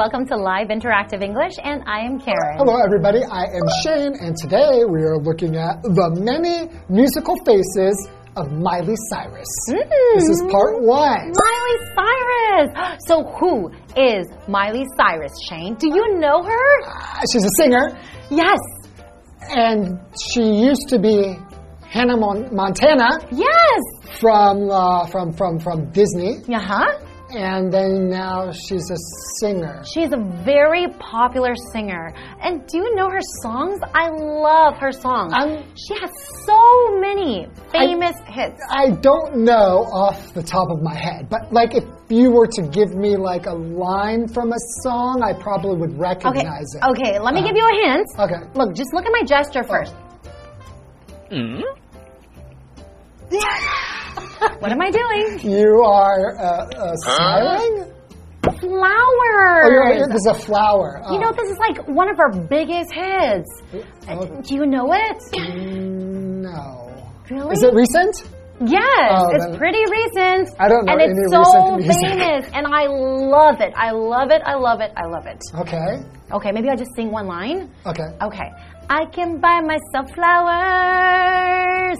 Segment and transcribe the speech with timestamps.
[0.00, 2.56] welcome to Live Interactive English, and I am Karen.
[2.56, 3.20] Hello, everybody.
[3.22, 8.96] I am Shane, and today we are looking at the many musical faces of Miley
[9.10, 9.46] Cyrus.
[9.68, 11.32] This is part one.
[11.36, 12.96] Miley Cyrus!
[13.06, 15.74] So, who is Miley Cyrus, Shane?
[15.74, 16.82] Do you know her?
[16.88, 17.98] Uh, She's a singer,
[18.30, 18.58] Yes,
[19.50, 20.00] and
[20.32, 21.36] she used to be
[21.86, 24.18] Hannah Mon Montana yes!
[24.18, 26.98] from uh, from from from Disney, Uh huh.
[27.32, 28.96] And then now she's a
[29.40, 29.82] singer.
[29.84, 32.12] She's a very popular singer.
[32.42, 33.78] And do you know her songs?
[33.94, 35.32] I love her songs.
[35.34, 36.10] I'm- she has
[36.46, 38.60] so many famous hits.
[38.70, 42.62] I don't know off the top of my head, but like if you were to
[42.62, 46.82] give me like a line from a song, I probably would Okay, recognize it.
[46.90, 48.06] okay, let me give you a hint.
[48.18, 48.42] Okay.
[48.54, 49.94] Look, just look at my gesture first.
[51.30, 51.62] Mm-hmm.
[54.60, 55.40] what am I doing?
[55.52, 57.92] You are uh, uh, smiling.
[58.42, 59.64] Flowers.
[59.64, 61.00] Oh, you're, you're, this is a flower.
[61.10, 61.20] You Oh.
[61.20, 63.48] know, this is like one of our biggest hits.
[64.08, 65.18] Oh, Do you know it?
[66.42, 66.86] no.
[67.30, 67.52] Really?
[67.52, 68.24] Is it recent?
[68.62, 68.82] Yes,
[69.16, 70.50] Oh, it's then- pretty recent.
[70.58, 71.96] I don't know And any it's so music.
[72.02, 73.72] famous, and I love it.
[73.76, 74.42] I love it.
[74.44, 74.92] I love it.
[74.96, 75.40] I love it.
[75.54, 76.02] Okay.
[76.32, 77.70] Okay, maybe I'll just sing one line.
[77.86, 78.04] Okay.
[78.20, 78.50] Okay.
[78.90, 81.98] I can buy myself flowers.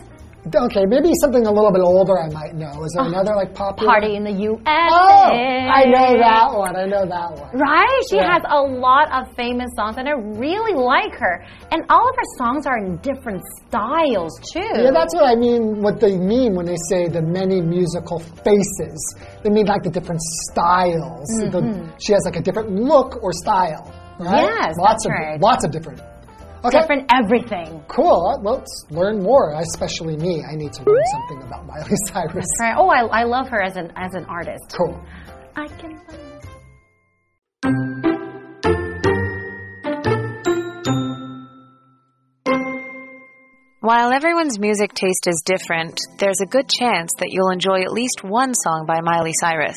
[0.55, 0.85] Okay.
[0.87, 2.19] Maybe something a little bit older.
[2.19, 2.85] I might know.
[2.85, 3.91] Is there another like popular?
[3.93, 4.91] Party in the U.S.
[4.93, 6.77] Oh, I know that one.
[6.77, 7.51] I know that one.
[7.59, 8.01] Right?
[8.11, 8.33] She Yeah.
[8.33, 11.45] has a lot of famous songs, and I really like her.
[11.71, 14.61] And all of her songs are in different styles, too.
[14.61, 15.83] Yeah, that's what I mean.
[15.83, 19.01] What they mean when they say the many musical faces.
[19.43, 20.21] They mean like the different
[20.51, 21.27] styles.
[21.51, 23.93] The- she has like a different look or style.
[24.19, 24.45] Right?
[24.45, 24.63] Mm-hmm.
[24.63, 25.41] Yes, lots of right.
[25.41, 26.01] lots of different.
[26.65, 26.79] Okay.
[26.79, 27.83] different everything.
[27.89, 28.41] Cool.
[28.43, 29.55] Well, Let's learn more.
[29.55, 30.45] Especially me.
[30.45, 32.47] I need to learn something about Miley Cyrus.
[32.61, 32.75] Right.
[32.77, 34.75] Oh, I, I love her as an as an artist.
[34.77, 35.03] Cool.
[35.57, 36.01] I can.
[43.83, 48.23] While everyone's music taste is different, there's a good chance that you'll enjoy at least
[48.23, 49.77] one song by Miley Cyrus.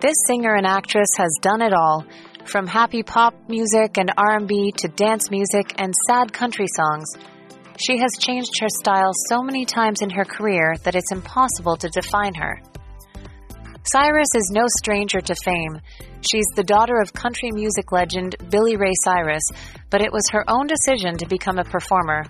[0.00, 2.04] This singer and actress has done it all,
[2.46, 7.06] from happy pop music and R&B to dance music and sad country songs.
[7.78, 11.88] She has changed her style so many times in her career that it's impossible to
[11.88, 12.60] define her.
[13.84, 15.80] Cyrus is no stranger to fame.
[16.20, 19.42] She's the daughter of country music legend Billy Ray Cyrus,
[19.90, 22.24] but it was her own decision to become a performer.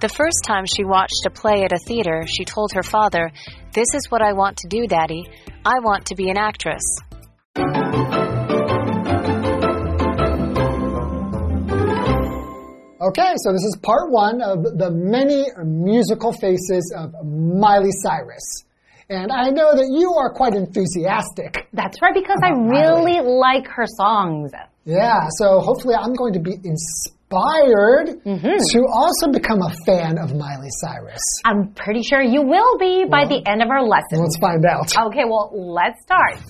[0.00, 3.32] The first time she watched a play at a theater, she told her father,
[3.72, 5.24] This is what I want to do, Daddy.
[5.64, 6.82] I want to be an actress.
[13.08, 18.64] Okay, so this is part one of the many musical faces of Miley Cyrus.
[19.10, 21.68] And I know that you are quite enthusiastic.
[21.74, 24.52] That's right, because I really like her songs.
[24.86, 28.56] Yeah, so hopefully I'm going to be inspired mm-hmm.
[28.72, 31.20] to also become a fan of Miley Cyrus.
[31.44, 34.20] I'm pretty sure you will be by the end of our lesson.
[34.20, 34.96] Let's find out.
[35.08, 36.40] Okay, well, let's start.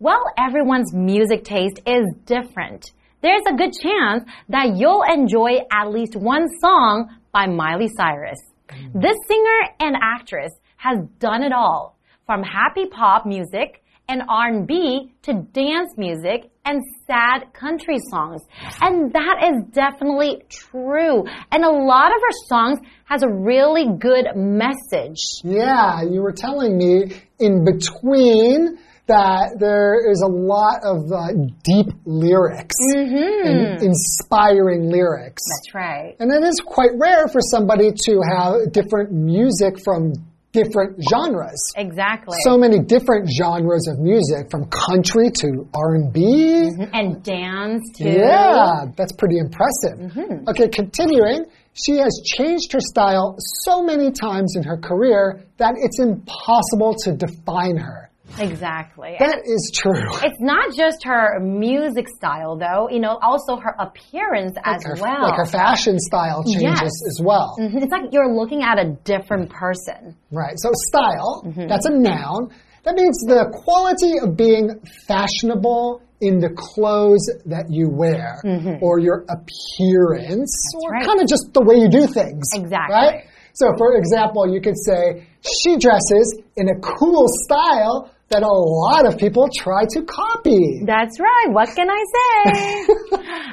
[0.00, 2.90] Well, everyone's music taste is different.
[3.22, 8.38] There's a good chance that you'll enjoy at least one song by Miley Cyrus.
[8.68, 9.02] Mm.
[9.02, 15.34] This singer and actress has done it all, from happy pop music and R&B to
[15.52, 18.40] dance music and sad country songs.
[18.80, 21.24] And that is definitely true.
[21.52, 25.20] And a lot of her songs has a really good message.
[25.44, 28.78] Yeah, you were telling me in between
[29.10, 31.34] that there is a lot of uh,
[31.66, 33.46] deep lyrics mm-hmm.
[33.46, 35.42] and inspiring lyrics.
[35.50, 36.14] That's right.
[36.20, 40.14] And it is quite rare for somebody to have different music from
[40.52, 41.60] different genres.
[41.76, 42.36] Exactly.
[42.44, 46.20] So many different genres of music, from country to R&B.
[46.20, 46.94] Mm-hmm.
[46.94, 48.10] and dance too.
[48.10, 49.98] Yeah, that's pretty impressive.
[49.98, 50.48] Mm-hmm.
[50.48, 51.46] Okay, continuing.
[51.72, 57.12] She has changed her style so many times in her career that it's impossible to
[57.14, 58.09] define her.
[58.38, 59.16] Exactly.
[59.18, 60.08] That is true.
[60.22, 62.88] it's not just her music style, though.
[62.90, 65.22] You know, also her appearance as her, well.
[65.22, 66.90] Like her fashion style changes Yes.
[67.08, 67.56] as well.
[67.58, 67.82] Mhm.
[67.82, 70.16] It's like you're looking at a different person.
[70.30, 70.54] Right.
[70.56, 71.68] So style, Mm-hmm.
[71.68, 72.50] that's a noun.
[72.84, 78.40] That means the quality of being fashionable in the clothes that you wear
[78.82, 80.92] or your appearance or Mm-hmm.
[80.92, 81.06] right.
[81.06, 82.44] kind of just the way you do things.
[82.54, 82.94] Exactly.
[82.94, 83.24] Right?
[83.54, 89.12] So for example, you could say she dresses in a cool style that a lot
[89.12, 90.82] of people try to copy.
[90.86, 91.46] That's right.
[91.50, 92.86] What can I say?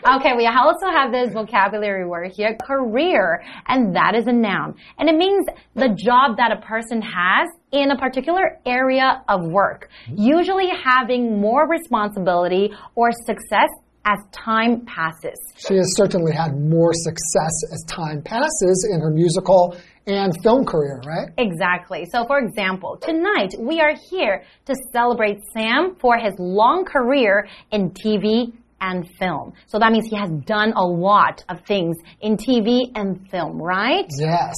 [0.18, 4.75] okay, we also have this vocabulary word here, career, and that is a noun.
[5.00, 9.89] And it means the job that a person has in a particular area of work,
[10.15, 13.69] usually having more responsibility or success
[14.07, 15.38] as time passes.
[15.57, 21.01] She has certainly had more success as time passes in her musical and film career,
[21.06, 21.27] right?
[21.38, 22.06] Exactly.
[22.09, 27.92] So, for example, tonight we are here to celebrate Sam for his long career in
[27.92, 29.54] TV and film.
[29.65, 34.06] So that means he has done a lot of things in TV and film, right?
[34.18, 34.56] Yes.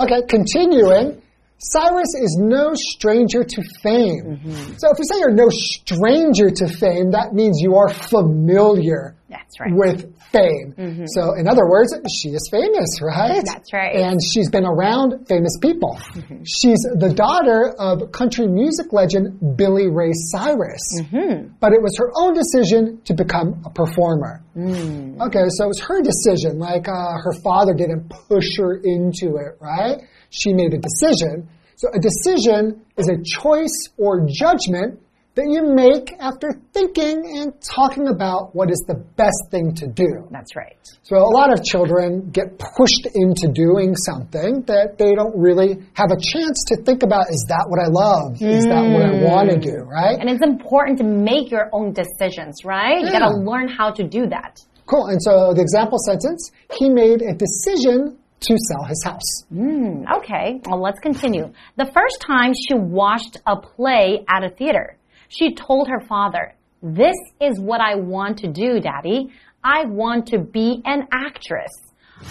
[0.00, 1.20] Okay, continuing.
[1.58, 4.22] Cyrus is no stranger to fame.
[4.24, 4.78] Mm -hmm.
[4.78, 9.60] So if you say you're no stranger to fame, that means you are familiar That's
[9.60, 9.72] right.
[9.82, 10.00] with
[10.32, 10.68] fame.
[10.76, 11.06] Mm -hmm.
[11.16, 13.44] So in other words, she is famous, right?
[13.52, 13.94] That's right.
[14.06, 15.94] And she's been around famous people.
[15.98, 16.40] Mm -hmm.
[16.58, 19.24] She's the daughter of country music legend
[19.60, 20.86] Billy Ray Cyrus.
[21.00, 21.34] Mm-hmm.
[21.62, 24.34] But it was her own decision to become a performer.
[24.56, 25.20] Mm.
[25.26, 26.52] Okay, so it was her decision.
[26.70, 29.98] Like uh, her father didn't push her into it, right?
[30.30, 31.48] she made a decision.
[31.76, 35.00] So a decision is a choice or judgment
[35.38, 40.26] that you make after thinking and talking about what is the best thing to do.
[40.34, 40.74] That's right.
[41.02, 46.10] So a lot of children get pushed into doing something that they don't really have
[46.10, 48.42] a chance to think about is that what I love?
[48.42, 48.58] Mm.
[48.58, 50.18] Is that what I want to do, right?
[50.18, 52.98] And it's important to make your own decisions, right?
[52.98, 53.06] Yeah.
[53.06, 54.58] You got to learn how to do that.
[54.90, 55.06] Cool.
[55.06, 59.44] And so the example sentence, he made a decision to sell his house.
[59.52, 61.52] Mm, okay, well, let's continue.
[61.76, 64.97] The first time she watched a play at a theater,
[65.28, 69.32] she told her father, This is what I want to do, Daddy.
[69.62, 71.72] I want to be an actress.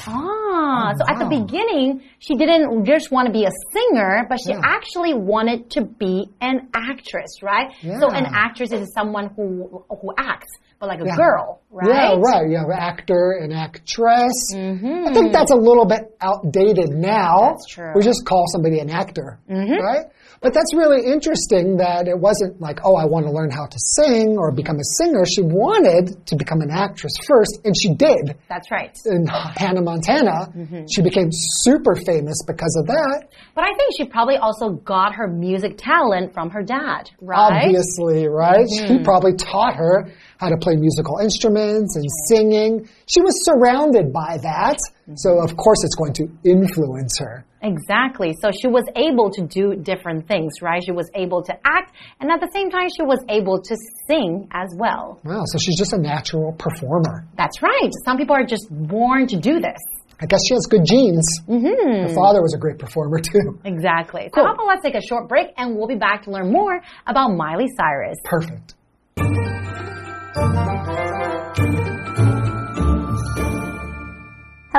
[0.05, 1.13] Ah, oh, so wow.
[1.13, 4.61] at the beginning, she didn't just want to be a singer, but she yeah.
[4.63, 7.71] actually wanted to be an actress, right?
[7.81, 7.99] Yeah.
[7.99, 10.47] So an actress is someone who who acts
[10.79, 11.15] but like a yeah.
[11.15, 11.89] girl, right?
[11.89, 12.49] Yeah, right.
[12.49, 14.37] You have an actor and actress.
[14.53, 15.09] Mm -hmm.
[15.09, 17.35] I think that's a little bit outdated now.
[17.49, 17.93] That's true.
[17.95, 19.79] We just call somebody an actor, mm -hmm.
[19.89, 20.05] right?
[20.41, 23.79] But that's really interesting that it wasn't like, oh, I want to learn how to
[23.95, 25.25] sing or become a singer.
[25.25, 28.37] She wanted to become an actress first, and she did.
[28.47, 28.95] That's right.
[29.05, 30.85] In Hannah Montana, mm -hmm.
[30.93, 31.29] she became
[31.63, 33.17] super famous because of that.
[33.55, 37.65] But I think she probably also got her music talent from her dad, right?
[37.65, 38.69] Obviously, right?
[38.71, 38.89] Mm -hmm.
[38.91, 39.95] He probably taught her
[40.41, 42.71] how to play musical instruments and singing.
[43.13, 44.79] She was surrounded by that.
[45.15, 47.45] So, of course, it's going to influence her.
[47.61, 48.33] Exactly.
[48.41, 50.83] So she was able to do different things, right?
[50.83, 53.75] She was able to act, and at the same time, she was able to
[54.07, 55.19] sing as well.
[55.23, 57.25] Wow, so she's just a natural performer.
[57.37, 57.89] That's right.
[58.05, 59.79] Some people are just born to do this.
[60.19, 61.25] I guess she has good genes.
[61.47, 62.01] Mm -hmm.
[62.07, 63.59] Her father was a great performer, too.
[63.63, 64.29] Exactly.
[64.33, 64.43] Cool.
[64.43, 66.75] So, how about let's take a short break and we'll be back to learn more
[67.05, 68.17] about Miley Cyrus.
[68.35, 68.67] Perfect.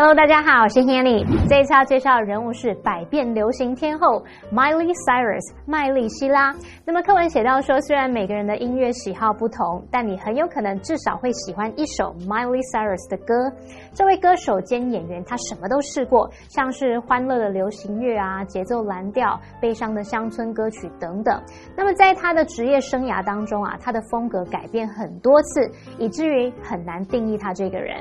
[0.01, 1.27] Hello，大家好，我是 Hanny。
[1.49, 4.23] 这一次要介绍的人物是百变流行天后
[4.53, 6.55] Miley Cyrus 麦莉希拉。
[6.85, 13.53] 那么课文写到说，虽然每个人的音乐喜好不同，但你很有可能至少会喜欢一首 Miley Cyrus 的歌。
[13.93, 21.43] 这位歌手兼演员，他什么都试过，像是欢乐的流行乐啊、节奏蓝调、悲伤的乡村歌曲等等。
[21.77, 27.97] 那么在他的职业生涯当中啊，他的风格改变很多次，以至于很难定义他这个人。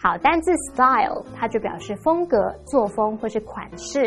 [0.00, 1.22] 好，单字 style。
[1.42, 4.02] 它就表示风格、作风或是款式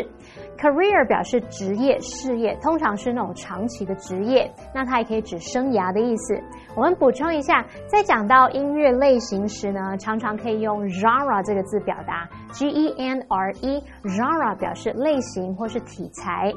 [0.56, 4.50] ；career 表示职业、事业，通常是那种长期的职业。
[4.74, 6.42] 那它也可以指生涯的意思。
[6.74, 16.50] 我们补充一下，在讲到音乐类型时呢，常常可以用 genre 这个字表达，G E N R E，genre 表示类型或是题材。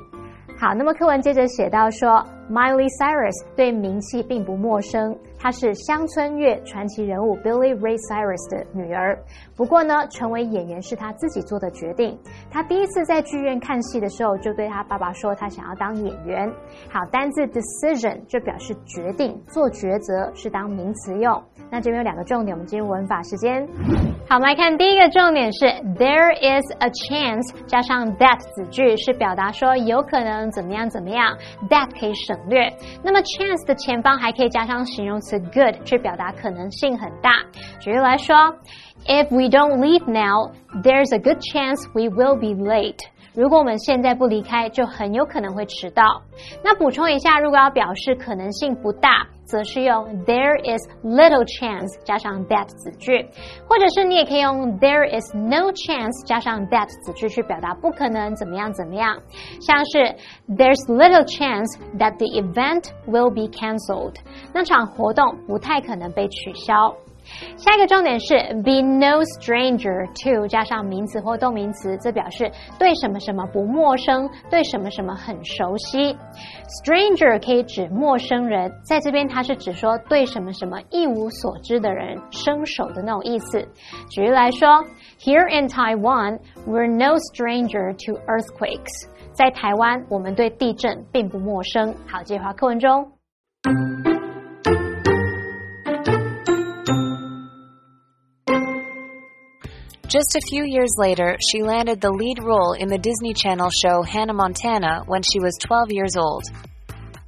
[0.57, 9.17] 好，那么课文接着写到说，Miley Cyrus 对名气并不陌生，她是乡村乐传奇人物 Billy Ray Cyrus 的女儿。
[9.55, 12.17] 不过呢，成为演员是她自己做的决定。
[12.49, 16.49] 她第一次在剧院看戏的时候，就对她爸爸说，她想要当演员。
[16.89, 21.41] 好，单字 decision 就表示决定、做抉择，是当名词用。
[21.71, 23.67] 那这边有两个重点，我们进入文法时间。
[24.27, 25.65] 好，我们来看第一个重点是
[25.97, 31.37] there is a chance 加上 that 子句，是表达说有可能怎么样怎么样。
[31.69, 32.72] that 可以省略。
[33.02, 37.30] 那么 chance 的前方还可以加上形容词 good，去表达可能性很大。
[37.80, 38.36] 举例来说，
[39.06, 40.52] If we don't leave now,
[40.82, 43.00] there's a good chance we will be late.
[43.39, 46.03] 如果我们现在不离开，就很有可能会迟到。
[46.61, 49.25] 那补充一下，如果要表示可能性不大。
[49.49, 53.27] 则是用 there is little chance 加上 that 子句，
[53.67, 59.17] 或者是你也可以用 there is no chance 加上 that 子句去表达不可能怎么样怎么样，
[59.59, 59.97] 像是
[60.49, 61.67] there's little chance
[61.97, 64.17] that the event will be cancelled，
[64.53, 66.93] 那场活动不太可能被取消。
[67.57, 76.15] 下一个重点是 be no stranger to 加上名词或动名词，这表示对什么什么不陌生，对什么什么很熟悉。
[76.83, 83.67] stranger 可以指陌生人，在这边它是指说对什么什么一无所知的人，生手的那种意思。
[84.09, 84.67] 举例来说
[85.19, 89.09] ，Here in Taiwan, we're no stranger to earthquakes。
[89.33, 91.93] 在台湾，我们对地震并不陌生。
[92.07, 93.18] 好，这句话课文中。
[100.09, 104.33] Just a few years later, she landed the lead role in the Disney Channel show Hannah
[104.33, 106.45] Montana when she was 12 years old.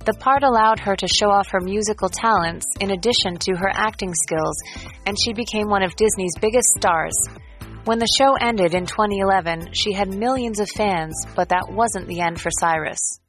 [0.04, 4.16] The part allowed her to show off her musical talents in addition to her acting
[4.16, 4.58] skills,
[5.06, 7.14] and she became one of Disney's biggest stars.
[7.86, 12.22] When the show ended in 2011, she had millions of fans, but that wasn't the
[12.22, 13.20] end for Cyrus.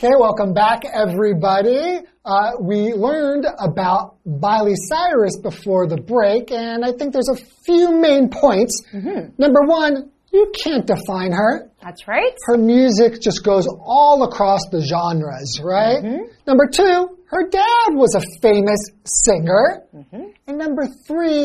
[0.00, 2.02] Okay, welcome back, everybody.
[2.28, 7.98] Uh, we learned about Miley Cyrus before the break, and I think there's a few
[7.98, 8.82] main points.
[8.92, 9.20] Mm -hmm.
[9.38, 11.52] Number one, you can't define her.
[11.80, 12.34] That's right.
[12.46, 13.66] Her music just goes
[13.96, 16.02] all across the genres, right?
[16.04, 16.24] Mm -hmm.
[16.50, 16.96] Number two,
[17.34, 18.82] her dad was a famous
[19.24, 19.64] singer.
[19.92, 20.26] Mm -hmm.
[20.46, 21.44] And number three,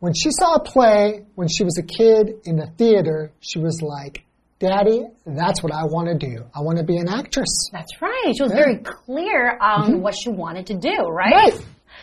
[0.00, 1.02] when she saw a play
[1.38, 4.14] when she was a kid in the theater, she was like,
[4.58, 6.44] Daddy, that's what I want to do.
[6.52, 7.70] I want to be an actress.
[7.72, 8.34] That's right.
[8.36, 8.64] She was yeah.
[8.64, 10.02] very clear on mm -hmm.
[10.02, 11.34] what she wanted to do, right?
[11.34, 11.54] Right.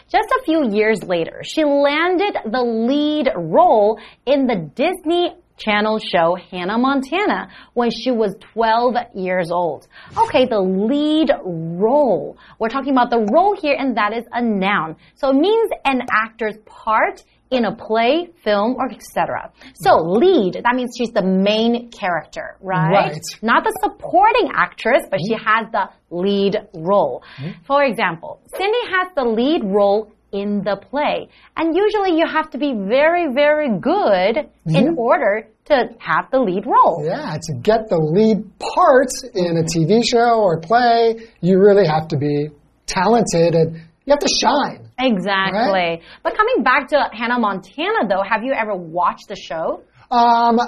[0.07, 5.25] Just a few years later, she landed the lead role in the Disney
[5.57, 9.87] Channel show Hannah Montana when she was 12 years old.
[10.17, 12.37] Okay, the lead role.
[12.59, 14.97] We're talking about the role here, and that is a noun.
[15.15, 19.51] So it means an actor's part in a play, film, or etc.
[19.75, 22.91] So lead, that means she's the main character, right?
[22.91, 23.21] Right.
[23.41, 27.23] Not the supporting actress, but she has the lead role.
[27.67, 31.29] For example, Cindy has the lead role in the play.
[31.55, 34.99] And usually you have to be very, very good mm in mm-hmm.
[34.99, 37.03] order to have the lead role.
[37.05, 42.07] Yeah, to get the lead part in a TV show or play, you really have
[42.09, 42.49] to be
[42.87, 44.89] talented and you have to shine.
[44.99, 45.71] Exactly.
[45.71, 46.01] Right?
[46.23, 49.83] But coming back to Hannah Montana, though, have you ever watched the show?
[50.11, 50.59] Um,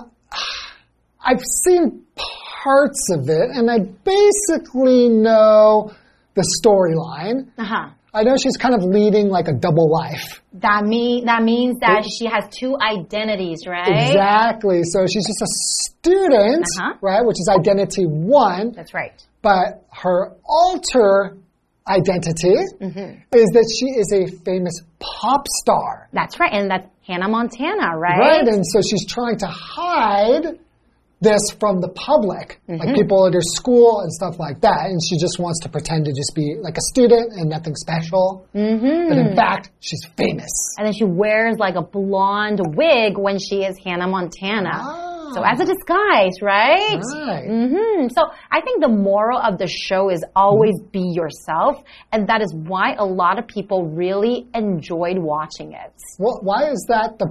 [1.22, 2.06] I've seen
[2.64, 5.94] parts of it, and I basically know
[6.34, 7.50] the storyline.
[7.58, 7.90] Uh huh.
[8.14, 10.42] I know she's kind of leading like a double life.
[10.54, 14.10] That mean that means that it, she has two identities, right?
[14.10, 14.82] Exactly.
[14.84, 15.52] So she's just a
[15.86, 17.02] student, uh -huh.
[17.02, 17.24] right?
[17.24, 18.72] Which is identity one.
[18.72, 19.14] That's right.
[19.44, 21.38] But her alter
[21.90, 23.10] identity mm -hmm.
[23.42, 26.10] is that she is a famous pop star.
[26.14, 28.20] That's right, and that's Hannah Montana, right?
[28.30, 30.46] Right, and so she's trying to hide
[31.28, 32.80] this from the public, mm -hmm.
[32.80, 33.02] like mm-hmm.
[33.02, 36.14] people at her school and stuff like that, and she just wants to pretend to
[36.22, 38.26] just be like a student and nothing special.
[38.54, 39.02] Mm -hmm.
[39.10, 40.54] But in fact, she's famous.
[40.78, 44.78] And then she wears like a blonde wig when she is Hannah Montana.
[44.84, 45.07] Ah.
[45.34, 47.00] So as a disguise, right?
[47.28, 47.48] Right.
[47.48, 48.10] Mm -hmm.
[48.16, 48.22] So
[48.58, 51.76] I think the moral of the show is always be yourself,
[52.12, 55.94] and that is why a lot of people really enjoyed watching it.
[56.24, 57.10] Well, why is that?
[57.22, 57.28] The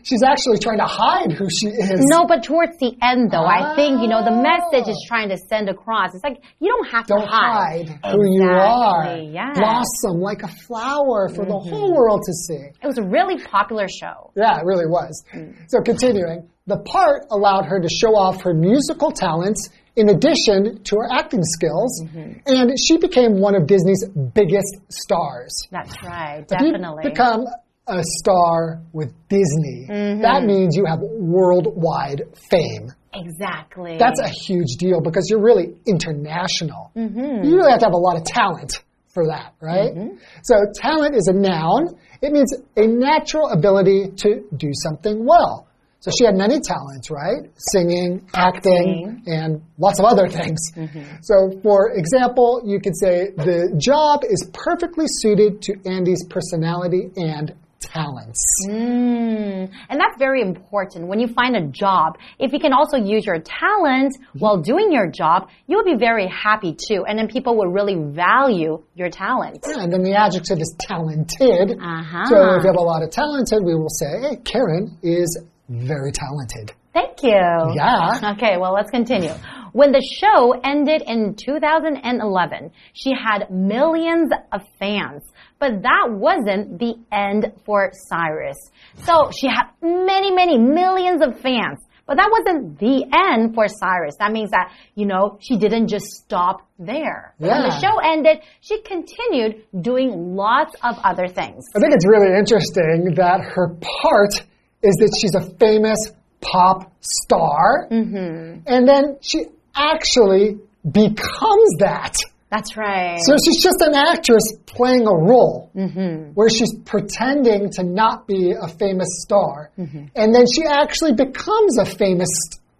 [0.08, 1.98] she's actually trying to hide who she is.
[2.14, 3.58] No, but towards the end, though, ah.
[3.58, 6.08] I think you know the message is trying to send across.
[6.14, 8.36] It's like you don't have don't to hide, hide who exactly.
[8.36, 9.04] you are.
[9.38, 9.52] Yeah.
[9.60, 11.54] Blossom like a flower for mm -hmm.
[11.54, 12.00] the whole mm-hmm.
[12.00, 12.64] world to see.
[12.82, 14.18] It was a really popular show.
[14.42, 15.14] Yeah, it really was.
[15.34, 15.50] Mm.
[15.72, 16.40] So continuing.
[16.70, 21.42] The part allowed her to show off her musical talents in addition to her acting
[21.42, 22.30] skills, mm -hmm.
[22.46, 24.02] and she became one of Disney's
[24.40, 24.72] biggest
[25.02, 25.52] stars.
[25.76, 27.02] That's right, definitely.
[27.04, 27.42] You become
[27.86, 28.58] a star
[28.98, 30.22] with Disney, mm -hmm.
[30.28, 31.00] that means you have
[31.36, 32.86] worldwide fame.
[33.24, 33.92] Exactly.
[34.04, 36.84] That's a huge deal because you're really international.
[36.94, 37.34] Mm -hmm.
[37.46, 38.72] You really have to have a lot of talent
[39.14, 39.92] for that, right?
[39.92, 40.16] Mm-hmm.
[40.48, 40.54] So
[40.88, 41.82] talent is a noun.
[42.22, 44.28] It means a natural ability to
[44.64, 45.54] do something well.
[46.00, 47.42] So she had many talents, right?
[47.72, 50.60] Singing, acting, and lots of other things.
[50.74, 51.04] Mm -hmm.
[51.20, 53.16] So, for example, you could say
[53.50, 57.46] the job is perfectly suited to Andy's personality and
[57.80, 58.40] talents.
[58.68, 61.08] Mm, and that's very important.
[61.08, 64.38] When you find a job, if you can also use your talents mm-hmm.
[64.38, 67.04] while doing your job, you'll be very happy too.
[67.06, 69.64] And then people will really value your talent.
[69.66, 71.66] Yeah, and then the adjective is talented.
[71.72, 72.26] Uh -huh.
[72.30, 75.30] So if you have a lot of talented, we will say, hey, Karen is
[75.70, 76.72] very talented.
[76.92, 77.30] Thank you.
[77.30, 78.34] Yeah.
[78.34, 79.32] Okay, well, let's continue.
[79.72, 85.22] When the show ended in 2011, she had millions of fans.
[85.60, 88.56] But that wasn't the end for Cyrus.
[89.04, 91.78] So she had many, many millions of fans.
[92.06, 94.16] But that wasn't the end for Cyrus.
[94.18, 97.34] That means that, you know, she didn't just stop there.
[97.38, 101.64] When the show ended, she continued doing lots of other things.
[101.76, 104.42] I think it's really interesting that her part
[104.82, 105.98] is that she's a famous
[106.40, 107.88] pop star.
[107.90, 108.60] Mm-hmm.
[108.66, 109.44] And then she
[109.74, 112.16] actually becomes that.
[112.50, 113.18] That's right.
[113.24, 116.32] So she's just an actress playing a role Mm-hmm.
[116.32, 119.70] where she's pretending to not be a famous star.
[119.78, 120.06] Mm-hmm.
[120.16, 122.28] And then she actually becomes a famous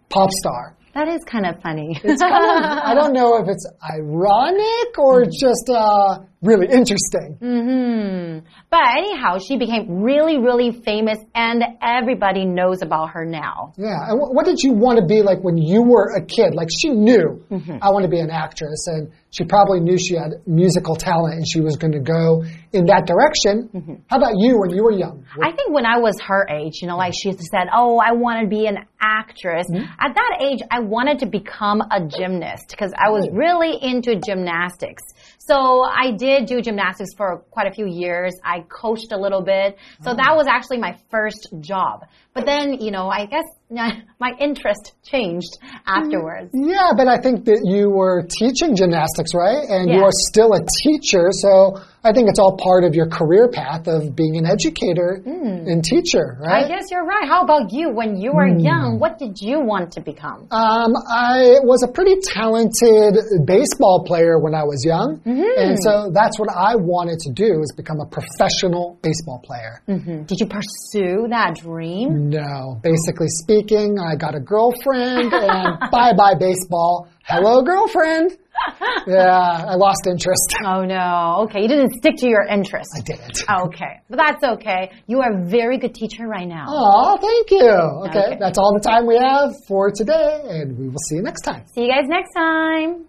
[0.09, 0.75] pop star.
[0.93, 1.99] That is kind of funny.
[2.03, 7.37] It's kind of, I don't know if it's ironic or just uh, really interesting.
[7.39, 13.73] hmm But anyhow, she became really, really famous and everybody knows about her now.
[13.77, 14.09] Yeah.
[14.09, 16.55] And wh- what did you want to be like when you were a kid?
[16.55, 17.77] Like she knew Mm-hmm.
[17.81, 21.47] I want to be an actress, and she probably knew she had musical talent and
[21.47, 23.69] she was going to go in that direction.
[23.73, 23.93] Mm-hmm.
[24.07, 25.25] How about you when you were young?
[25.41, 28.43] I think when I was her age, you know, like she said, Oh, I want
[28.43, 29.67] to be an actress.
[29.71, 35.03] At that age, I wanted to become a gymnast because I was really into gymnastics.
[35.47, 38.33] So I did do gymnastics for quite a few years.
[38.43, 39.75] I coached a little bit.
[40.01, 40.17] So mm-hmm.
[40.17, 42.05] that was actually my first job.
[42.33, 43.45] But then, you know, I guess
[44.19, 45.77] my interest changed mm-hmm.
[45.87, 46.51] afterwards.
[46.53, 49.65] Yeah, but I think that you were teaching gymnastics, right?
[49.67, 53.47] And you are still a teacher, so I think it's all part of your career
[53.47, 56.49] path of being an educator and teacher, Hmm.
[56.49, 57.27] I guess you're right.
[57.27, 57.91] How about you?
[57.93, 60.47] When you were young, what did you want to become?
[60.49, 65.59] Um, I was a pretty talented baseball player when I was young, Mm-hmm.
[65.61, 69.81] and so that's what I wanted to do is become a professional baseball player.
[69.87, 72.29] Did you pursue that dream?
[72.31, 77.07] No, basically speaking, I got a girlfriend, and bye bye baseball.
[77.25, 78.37] Hello, girlfriend.
[79.07, 80.53] Yeah, I lost interest.
[80.65, 81.43] Oh no.
[81.45, 82.89] Okay, you didn't stick to your interest.
[82.97, 83.43] I didn't.
[83.67, 84.91] Okay, but that's okay.
[85.07, 86.65] You are a very good teacher right now.
[86.69, 87.69] Oh, thank you.
[88.09, 88.37] Okay, Okay.
[88.39, 91.65] that's all the time we have for today, and we will see you next time.
[91.73, 93.05] See you guys next time.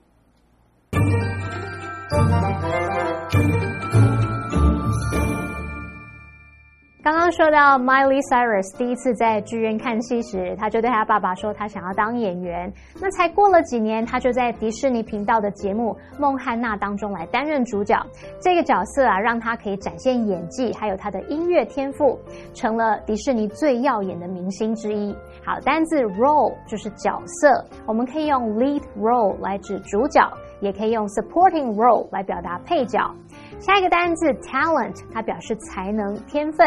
[7.03, 12.73] 刚刚说到 Miley Cyrus 第一次在剧院看戏时，他就对他爸爸说他想要当演员。
[13.01, 18.01] 那才过了几年，他就在迪士尼频道的节目《孟汉娜》当中来担任主角。
[18.41, 22.17] 这个角色啊，让他可以展现演技，还有他的音乐天赋，
[22.55, 25.13] 成了迪士尼最耀眼的明星之一。
[25.45, 30.21] 好，单字 role 就是角色，我们可以用 lead role 来指主角，
[30.63, 32.99] 也可以用 supporting role 来表达配角。
[33.59, 36.67] 下一个单字 talent，它表示才能、天分。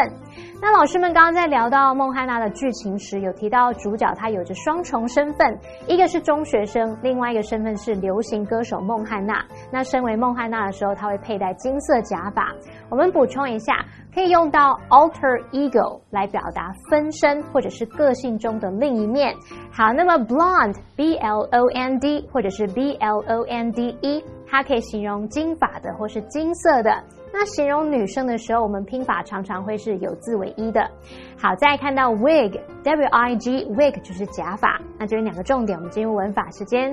[0.62, 9.44] 那老师们刚刚在聊到孟汉娜的剧情时，有提到主角她有着双重身份，一个是中学生，另外一个身份是流行歌手孟汉娜。
[9.70, 12.54] 那身为孟汉娜的时候，她会佩戴金色假发。
[12.88, 13.84] 我们补充一下，
[14.16, 19.34] 可以用到 alter ego 来表达分身或者是个性中的另一面。
[19.70, 26.90] 好，那么 blonde b l o n d 或者是 b l o n d e，它可以形容金发的或是金色的。
[27.30, 30.90] 那形容女生的时候，我们拼法常常会是有字为一的。
[31.38, 34.80] 好，再看到 wig，w i g wig 就是假发。
[34.98, 36.90] 那这边两个重点，我们进入文法时间。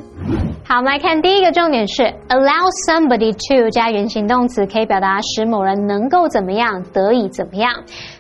[0.66, 7.70] 好，我们来看第一个重点是 allow somebody to 加原形动词，可以表达使某人能够怎么样，得以怎么样。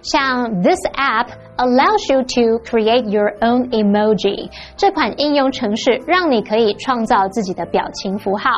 [0.01, 8.49] 像 this app allows you to create your own emoji，这款应用程式让你可以创造自己的表情符号。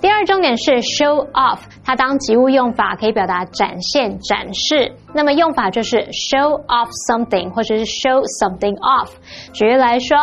[0.00, 4.92] 第二重点是 show off，它当及物用法可以表达展现、展示。
[5.15, 9.09] 那么用法就是 show off something 或者是 show something off。
[9.53, 10.17] 举例来说，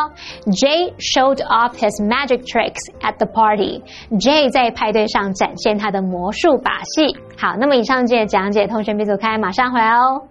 [0.46, 7.16] Jay showed off his magic tricks at the party。Jay 在派对上展现他的魔术把戏。
[7.36, 10.28] 好，那么以上这些讲解，同学别走开，马上回来哦。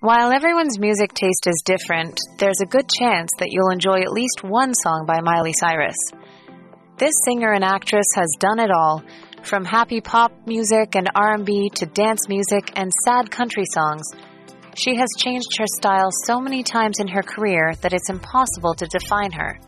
[0.00, 4.42] While everyone's music taste is different, there's a good chance that you'll enjoy at least
[4.42, 5.94] one song by Miley Cyrus.
[6.97, 9.03] This singer and actress has done it all,
[9.43, 14.03] from happy pop music and R&B to dance music and sad country songs.
[14.75, 18.87] She has changed her style so many times in her career that it's impossible to
[18.87, 19.59] define her.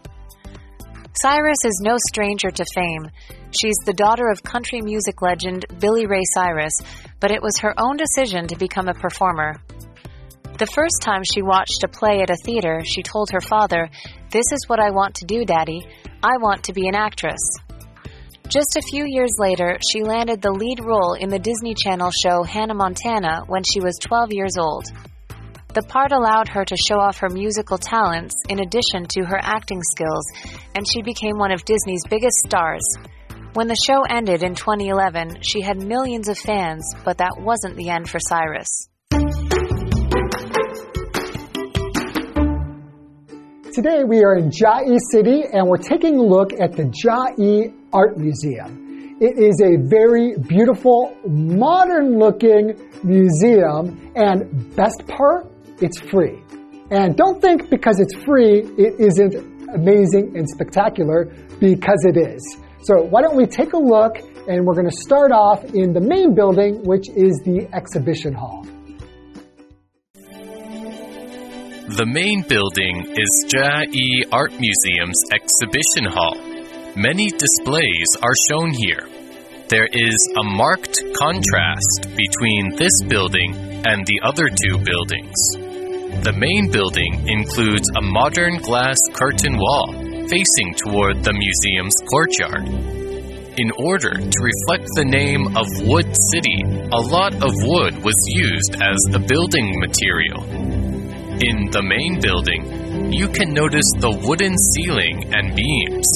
[1.22, 3.12] Cyrus is no stranger to fame.
[3.52, 6.74] She's the daughter of country music legend Billy Ray Cyrus,
[7.20, 9.62] but it was her own decision to become a performer.
[10.60, 13.89] The first time she watched a play at a theater, she told her father,
[14.30, 15.88] This is what I want to do, Daddy.
[16.22, 17.39] I want to be an actress.
[18.50, 22.43] Just a few years later, she landed the lead role in the Disney Channel show
[22.43, 24.84] Hannah Montana when she was 12 years old.
[25.74, 29.82] The part allowed her to show off her musical talents in addition to her acting
[29.82, 30.26] skills,
[30.76, 32.84] and she became one of Disney's biggest stars.
[33.54, 37.91] When the show ended in 2011, she had millions of fans, but that wasn't the
[37.91, 38.89] end for Cyrus.
[43.73, 48.17] Today we are in Chiayi City and we're taking a look at the Chiayi Art
[48.17, 49.15] Museum.
[49.21, 55.51] It is a very beautiful, modern looking museum and best part,
[55.82, 56.41] it's free.
[56.89, 59.36] And don't think because it's free, it isn't
[59.75, 61.25] amazing and spectacular
[61.60, 62.58] because it is.
[62.82, 66.01] So why don't we take a look and we're going to start off in the
[66.01, 68.65] main building, which is the exhibition hall.
[71.89, 76.38] The main building is Chiayi Art Museum's exhibition hall.
[76.93, 79.10] Many displays are shown here.
[79.69, 83.58] There is a marked contrast between this building
[83.89, 85.34] and the other two buildings.
[86.21, 89.89] The main building includes a modern glass curtain wall
[90.30, 92.69] facing toward the museum's courtyard.
[93.58, 96.06] In order to reflect the name of Wood
[96.38, 96.62] City,
[96.93, 100.79] a lot of wood was used as the building material.
[101.39, 106.10] In the main building, you can notice the wooden ceiling and beams.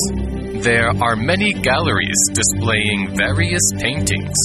[0.61, 4.35] There are many galleries displaying various paintings.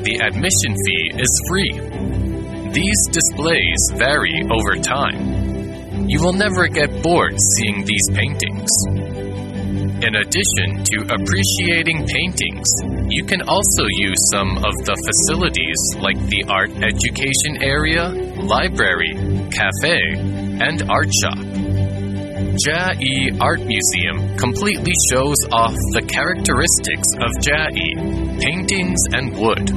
[0.00, 1.72] The admission fee is free.
[2.72, 6.08] These displays vary over time.
[6.08, 8.72] You will never get bored seeing these paintings.
[10.00, 12.68] In addition to appreciating paintings,
[13.12, 18.08] you can also use some of the facilities like the art education area,
[18.40, 19.12] library,
[19.50, 20.00] cafe,
[20.64, 21.38] and art shop.
[22.64, 29.70] Chiayi Art Museum completely shows off the characteristics of Chiayi, paintings and wood.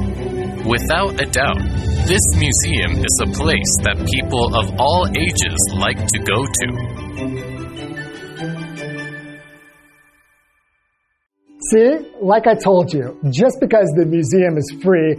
[0.66, 1.60] Without a doubt,
[2.08, 7.54] this museum is a place that people of all ages like to go to.
[11.70, 15.14] See, like I told you, just because the museum is free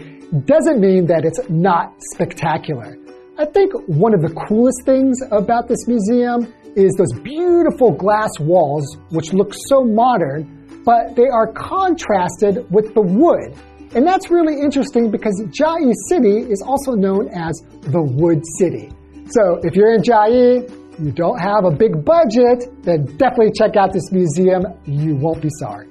[0.45, 2.97] doesn't mean that it's not spectacular.
[3.37, 8.85] I think one of the coolest things about this museum is those beautiful glass walls,
[9.09, 13.53] which look so modern, but they are contrasted with the wood.
[13.93, 18.89] And that's really interesting because Chiayi City is also known as the Wood City.
[19.27, 20.69] So if you're in Chiayi,
[21.03, 24.63] you don't have a big budget, then definitely check out this museum.
[24.85, 25.87] You won't be sorry.